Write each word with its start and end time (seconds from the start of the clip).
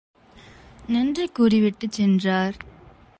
நன்றி 0.87 1.27
கூறி 1.27 1.59
விட்டுச் 1.61 1.91
சென்றார். 1.91 2.57